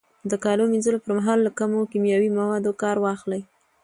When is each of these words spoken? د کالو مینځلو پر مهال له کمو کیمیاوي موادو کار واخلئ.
د 0.31 0.33
کالو 0.43 0.63
مینځلو 0.71 1.03
پر 1.05 1.11
مهال 1.17 1.39
له 1.43 1.51
کمو 1.59 1.89
کیمیاوي 1.91 2.29
موادو 2.39 2.71
کار 2.81 2.97
واخلئ. 3.05 3.41